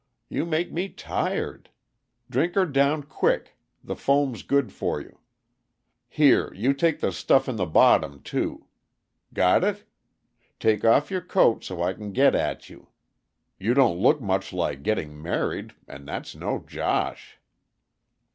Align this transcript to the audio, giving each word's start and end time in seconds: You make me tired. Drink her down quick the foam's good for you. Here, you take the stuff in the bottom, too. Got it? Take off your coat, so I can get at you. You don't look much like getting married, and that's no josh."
You 0.29 0.47
make 0.47 0.71
me 0.73 0.89
tired. 0.89 1.69
Drink 2.27 2.55
her 2.55 2.65
down 2.65 3.03
quick 3.03 3.55
the 3.83 3.95
foam's 3.95 4.41
good 4.41 4.73
for 4.73 4.99
you. 4.99 5.19
Here, 6.09 6.51
you 6.55 6.73
take 6.73 7.01
the 7.01 7.11
stuff 7.11 7.47
in 7.47 7.55
the 7.55 7.67
bottom, 7.67 8.19
too. 8.23 8.65
Got 9.31 9.63
it? 9.63 9.83
Take 10.59 10.83
off 10.83 11.11
your 11.11 11.21
coat, 11.21 11.63
so 11.63 11.83
I 11.83 11.93
can 11.93 12.13
get 12.13 12.33
at 12.33 12.67
you. 12.67 12.87
You 13.59 13.75
don't 13.75 13.99
look 13.99 14.19
much 14.19 14.51
like 14.51 14.81
getting 14.81 15.21
married, 15.21 15.75
and 15.87 16.07
that's 16.07 16.33
no 16.35 16.57
josh." 16.65 17.37